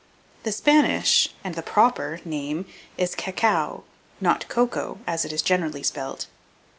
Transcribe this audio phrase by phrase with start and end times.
[0.41, 2.65] The Spanish, and the proper name,
[2.97, 3.83] is cacao,
[4.19, 6.25] not cocoa, as it is generally spelt.